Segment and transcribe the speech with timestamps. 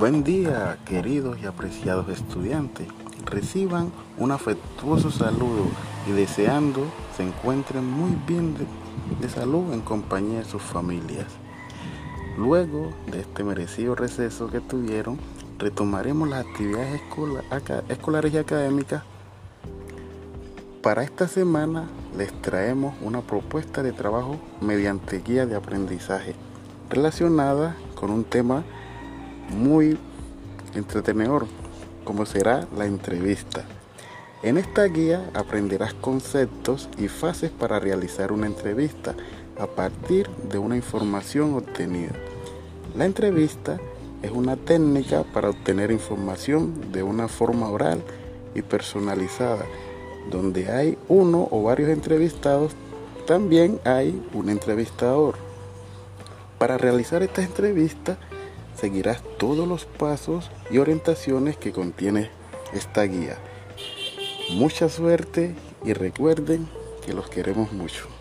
[0.00, 2.88] Buen día, queridos y apreciados estudiantes.
[3.26, 5.66] Reciban un afectuoso saludo
[6.08, 8.56] y deseando se encuentren muy bien
[9.20, 11.26] de, salud en compañía de sus familias.
[12.38, 15.18] Luego de este merecido receso que tuvieron,
[15.58, 17.02] retomaremos las actividades
[17.90, 19.02] escolares y académicas.
[20.80, 26.34] Para esta semana les traemos una propuesta de trabajo mediante guía de aprendizaje
[26.88, 28.64] relacionada con un tema
[29.50, 29.98] muy
[30.74, 31.46] entretenedor,
[32.04, 33.64] como será la entrevista.
[34.42, 39.14] En esta guía aprenderás conceptos y fases para realizar una entrevista
[39.58, 42.12] a partir de una información obtenida.
[42.96, 43.78] La entrevista
[44.22, 48.02] es una técnica para obtener información de una forma oral
[48.54, 49.64] y personalizada.
[50.30, 52.72] Donde hay uno o varios entrevistados,
[53.26, 55.34] también hay un entrevistador.
[56.58, 58.18] Para realizar esta entrevista,
[58.80, 62.30] seguirás todos los pasos y orientaciones que contiene
[62.72, 63.36] esta guía.
[64.52, 66.68] Mucha suerte y recuerden
[67.04, 68.19] que los queremos mucho.